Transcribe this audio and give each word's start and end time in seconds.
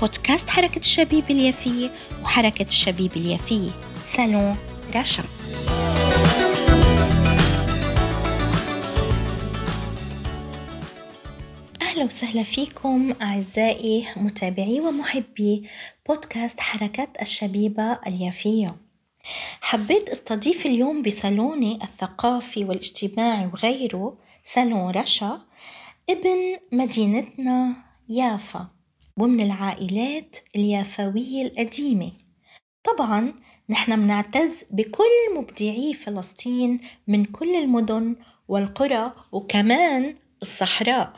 بودكاست 0.00 0.50
حركة 0.50 0.78
الشبيب 0.78 1.30
اليافية 1.30 1.90
وحركة 2.22 2.62
الشبيب 2.66 3.12
اليافية 3.16 3.70
سالون 4.16 4.56
رشا 4.94 5.24
أهلا 11.82 12.04
وسهلا 12.04 12.42
فيكم 12.42 13.14
أعزائي 13.22 14.06
متابعي 14.16 14.80
ومحبي 14.80 15.68
بودكاست 16.08 16.60
حركة 16.60 17.08
الشبيبة 17.22 17.98
اليافية 18.06 18.76
حبيت 19.60 20.08
أستضيف 20.08 20.66
اليوم 20.66 21.02
بصالوني 21.02 21.78
الثقافي 21.82 22.64
والاجتماعي 22.64 23.46
وغيره 23.46 24.16
صالون 24.44 24.90
رشا 24.90 25.40
ابن 26.10 26.56
مدينتنا 26.72 27.76
يافا. 28.08 28.79
ومن 29.16 29.40
العائلات 29.40 30.36
اليافوية 30.56 31.42
القديمة. 31.42 32.12
طبعا 32.84 33.34
نحن 33.68 33.96
بنعتز 33.96 34.64
بكل 34.70 35.34
مبدعي 35.36 35.94
فلسطين 35.94 36.80
من 37.06 37.24
كل 37.24 37.56
المدن 37.56 38.16
والقرى 38.48 39.12
وكمان 39.32 40.16
الصحراء. 40.42 41.12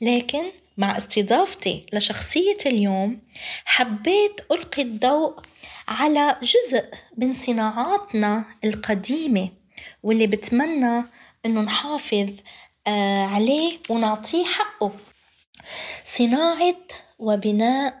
لكن 0.00 0.44
مع 0.76 0.96
استضافتي 0.96 1.86
لشخصية 1.92 2.56
اليوم 2.66 3.18
حبيت 3.64 4.40
ألقي 4.52 4.82
الضوء 4.82 5.34
على 5.88 6.36
جزء 6.42 6.84
من 7.18 7.34
صناعاتنا 7.34 8.44
القديمة 8.64 9.48
واللي 10.02 10.26
بتمنى 10.26 11.02
إنه 11.46 11.60
نحافظ 11.60 12.28
آه، 12.86 13.24
عليه 13.24 13.78
ونعطيه 13.90 14.44
حقه. 14.44 14.92
صناعة 16.04 16.76
وبناء 17.18 17.98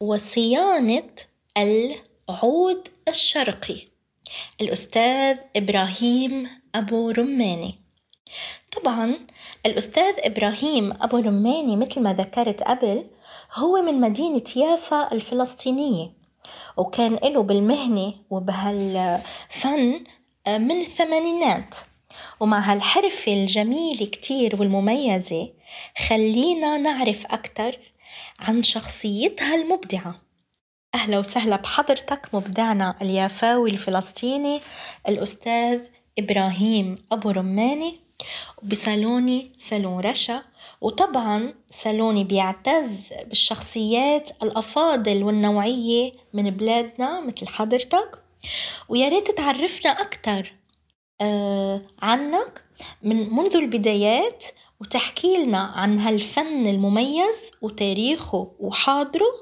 وصيانة 0.00 1.10
العود 1.58 2.88
الشرقي 3.08 3.88
الأستاذ 4.60 5.36
إبراهيم 5.56 6.48
أبو 6.74 7.10
رماني. 7.10 7.78
طبعا 8.76 9.26
الأستاذ 9.66 10.14
إبراهيم 10.18 10.92
أبو 10.92 11.16
رماني 11.16 11.76
مثل 11.76 12.00
ما 12.00 12.12
ذكرت 12.12 12.62
قبل 12.62 13.10
هو 13.54 13.82
من 13.82 14.00
مدينة 14.00 14.44
يافا 14.56 15.12
الفلسطينية 15.12 16.12
وكان 16.76 17.14
له 17.14 17.42
بالمهنة 17.42 18.14
وبهالفن 18.30 20.04
من 20.48 20.80
الثمانينات. 20.80 21.76
ومع 22.40 22.58
هالحرفة 22.58 23.32
الجميلة 23.32 24.06
كتير 24.06 24.56
والمميزة 24.60 25.52
خلينا 26.08 26.76
نعرف 26.76 27.26
أكتر 27.26 27.78
عن 28.38 28.62
شخصيتها 28.62 29.54
المبدعة. 29.54 30.20
أهلا 30.94 31.18
وسهلا 31.18 31.56
بحضرتك 31.56 32.28
مبدعنا 32.32 32.96
اليافاوي 33.02 33.70
الفلسطيني 33.70 34.60
الأستاذ 35.08 35.80
إبراهيم 36.18 36.96
أبو 37.12 37.30
رماني 37.30 38.00
بصالوني 38.62 39.52
صالون 39.58 40.00
رشا 40.00 40.42
وطبعا 40.80 41.54
صالوني 41.70 42.24
بيعتز 42.24 43.12
بالشخصيات 43.26 44.30
الأفاضل 44.42 45.22
والنوعية 45.22 46.12
من 46.32 46.50
بلادنا 46.50 47.20
مثل 47.20 47.46
حضرتك. 47.48 48.22
ويا 48.88 49.08
ريت 49.08 49.30
تعرفنا 49.30 49.90
أكتر 49.90 50.52
آه 51.20 51.82
عنك 52.02 52.64
من 53.02 53.34
منذ 53.34 53.56
البدايات 53.56 54.44
وتحكي 54.82 55.36
لنا 55.44 55.58
عن 55.58 55.98
هالفن 55.98 56.66
المميز 56.66 57.50
وتاريخه 57.62 58.52
وحاضره 58.60 59.32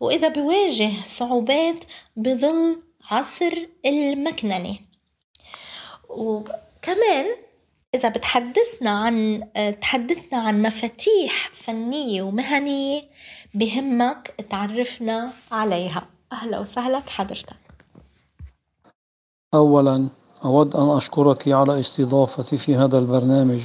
وإذا 0.00 0.28
بواجه 0.28 0.90
صعوبات 1.04 1.84
بظل 2.16 2.82
عصر 3.10 3.52
المكننة. 3.86 4.78
وكمان 6.08 7.26
إذا 7.94 8.08
بتحدثنا 8.08 8.90
عن 8.90 9.48
تحدثنا 9.80 10.38
عن 10.38 10.62
مفاتيح 10.62 11.50
فنية 11.54 12.22
ومهنية 12.22 13.02
بهمك 13.54 14.34
تعرفنا 14.50 15.32
عليها. 15.52 16.08
أهلا 16.32 16.58
وسهلا 16.58 16.98
بحضرتك. 16.98 17.56
أولا 19.54 20.08
أود 20.44 20.76
أن 20.76 20.96
أشكرك 20.96 21.48
على 21.48 21.80
استضافتي 21.80 22.56
في 22.56 22.76
هذا 22.76 22.98
البرنامج. 22.98 23.60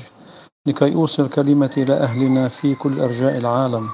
لكي 0.67 0.95
أوصل 0.95 1.29
كلمتي 1.29 1.83
إلى 1.83 1.93
أهلنا 1.93 2.47
في 2.47 2.75
كل 2.75 2.99
أرجاء 2.99 3.37
العالم. 3.37 3.89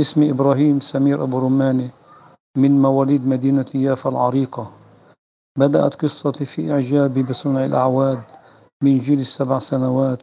اسمي 0.00 0.30
إبراهيم 0.30 0.80
سمير 0.80 1.22
أبو 1.22 1.38
رماني 1.38 1.90
من 2.56 2.82
مواليد 2.82 3.26
مدينة 3.26 3.66
يافا 3.74 4.10
العريقة. 4.10 4.70
بدأت 5.58 5.94
قصتي 5.94 6.44
في 6.44 6.72
إعجابي 6.72 7.22
بصنع 7.22 7.64
الأعواد 7.64 8.20
من 8.82 8.98
جيل 8.98 9.20
السبع 9.20 9.58
سنوات 9.58 10.22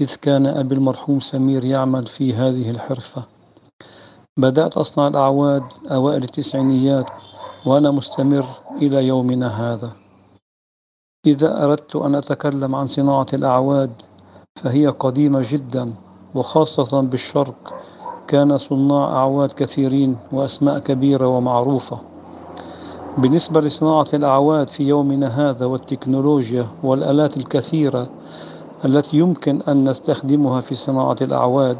إذ 0.00 0.14
كان 0.14 0.46
أبي 0.46 0.74
المرحوم 0.74 1.20
سمير 1.20 1.64
يعمل 1.64 2.06
في 2.06 2.34
هذه 2.34 2.70
الحرفة. 2.70 3.22
بدأت 4.38 4.76
أصنع 4.76 5.06
الأعواد 5.08 5.64
أوائل 5.90 6.22
التسعينيات 6.24 7.10
وأنا 7.66 7.90
مستمر 7.90 8.46
إلى 8.76 9.06
يومنا 9.06 9.48
هذا. 9.48 9.92
إذا 11.26 11.64
أردت 11.64 11.96
أن 11.96 12.14
أتكلم 12.14 12.74
عن 12.74 12.86
صناعة 12.86 13.26
الأعواد 13.32 13.92
فهي 14.62 14.86
قديمة 14.86 15.44
جدا 15.48 15.92
وخاصة 16.34 17.00
بالشرق. 17.00 17.74
كان 18.28 18.58
صناع 18.58 19.04
أعواد 19.16 19.52
كثيرين 19.52 20.16
وأسماء 20.32 20.78
كبيرة 20.78 21.26
ومعروفة. 21.26 21.98
بالنسبة 23.18 23.60
لصناعة 23.60 24.06
الأعواد 24.14 24.68
في 24.68 24.82
يومنا 24.88 25.26
هذا 25.50 25.66
والتكنولوجيا 25.66 26.66
والآلات 26.82 27.36
الكثيرة 27.36 28.06
التي 28.84 29.18
يمكن 29.18 29.62
أن 29.68 29.88
نستخدمها 29.88 30.60
في 30.60 30.74
صناعة 30.74 31.16
الأعواد 31.20 31.76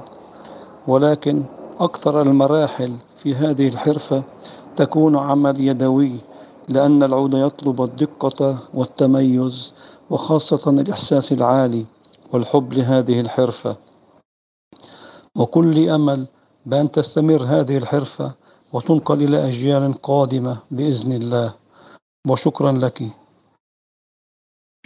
ولكن 0.88 1.42
أكثر 1.80 2.22
المراحل 2.22 2.92
في 3.16 3.34
هذه 3.34 3.68
الحرفة 3.68 4.22
تكون 4.76 5.16
عمل 5.16 5.60
يدوي 5.60 6.12
لأن 6.68 7.02
العود 7.02 7.34
يطلب 7.34 7.82
الدقة 7.82 8.58
والتميز 8.74 9.72
وخاصة 10.10 10.70
الإحساس 10.70 11.32
العالي. 11.32 11.86
والحب 12.32 12.72
لهذه 12.72 13.20
الحرفة. 13.20 13.76
وكل 15.36 15.88
أمل 15.88 16.26
بأن 16.66 16.90
تستمر 16.90 17.42
هذه 17.42 17.76
الحرفة 17.76 18.34
وتنقل 18.72 19.22
إلى 19.22 19.48
أجيال 19.48 19.92
قادمة 19.92 20.58
بإذن 20.70 21.12
الله. 21.12 21.54
وشكرا 22.28 22.72
لك. 22.72 23.21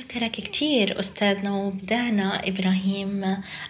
شكرك 0.01 0.31
كتير 0.31 1.01
أستاذنا 1.01 1.53
ومبدعنا 1.55 2.49
إبراهيم 2.49 3.25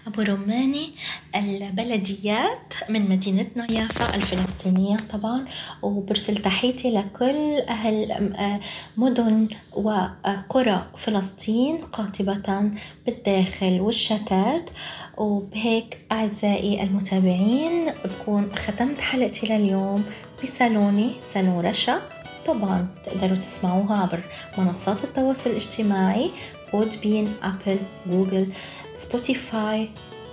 أبو 0.06 0.22
رماني 0.22 0.92
البلديات 1.36 2.74
من 2.88 3.08
مدينتنا 3.08 3.72
يافا 3.72 4.14
الفلسطينية 4.14 4.96
طبعا 5.12 5.46
وبرسل 5.82 6.36
تحيتي 6.36 6.90
لكل 6.90 7.60
أهل 7.68 8.60
مدن 8.96 9.48
وقرى 9.76 10.86
فلسطين 10.96 11.76
قاطبة 11.76 12.70
بالداخل 13.06 13.80
والشتات. 13.80 14.70
وبهيك 15.16 15.98
أعزائي 16.12 16.82
المتابعين 16.82 17.92
بكون 18.04 18.56
ختمت 18.56 19.00
حلقتي 19.00 19.46
لليوم 19.46 20.04
بصالوني 20.42 21.12
صالون 21.34 21.66
رشا. 21.66 22.15
طبعا 22.46 22.86
تقدروا 23.06 23.36
تسمعوها 23.36 23.96
عبر 24.02 24.20
منصات 24.58 25.04
التواصل 25.04 25.50
الاجتماعي 25.50 26.30
بودبين 26.72 27.34
أبل 27.42 27.78
جوجل 28.06 28.52
سبوتيفاي 28.96 29.88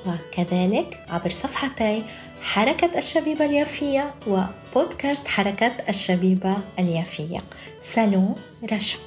وكذلك 0.05 1.05
عبر 1.09 1.29
صفحتي 1.29 2.03
حركة 2.41 2.97
الشبيبة 2.97 3.45
اليافية 3.45 4.13
وبودكاست 4.27 5.27
حركة 5.27 5.71
الشبيبة 5.89 6.57
اليافية. 6.79 7.39
صالون 7.81 8.35
رشا. 8.71 8.97